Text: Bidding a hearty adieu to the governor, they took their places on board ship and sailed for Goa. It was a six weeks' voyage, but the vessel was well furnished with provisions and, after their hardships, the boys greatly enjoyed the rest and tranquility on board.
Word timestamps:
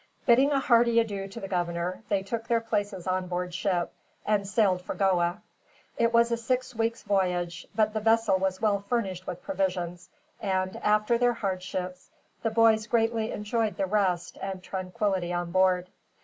Bidding 0.25 0.51
a 0.51 0.59
hearty 0.59 0.99
adieu 0.99 1.27
to 1.27 1.39
the 1.39 1.47
governor, 1.47 2.01
they 2.09 2.23
took 2.23 2.47
their 2.47 2.59
places 2.59 3.05
on 3.05 3.27
board 3.27 3.53
ship 3.53 3.93
and 4.25 4.47
sailed 4.47 4.81
for 4.81 4.95
Goa. 4.95 5.43
It 5.95 6.11
was 6.11 6.31
a 6.31 6.37
six 6.37 6.73
weeks' 6.73 7.03
voyage, 7.03 7.67
but 7.75 7.93
the 7.93 7.99
vessel 7.99 8.35
was 8.37 8.59
well 8.59 8.79
furnished 8.79 9.27
with 9.27 9.43
provisions 9.43 10.09
and, 10.41 10.75
after 10.77 11.19
their 11.19 11.33
hardships, 11.33 12.09
the 12.41 12.49
boys 12.49 12.87
greatly 12.87 13.31
enjoyed 13.31 13.77
the 13.77 13.85
rest 13.85 14.39
and 14.41 14.63
tranquility 14.63 15.31
on 15.31 15.51
board. 15.51 15.87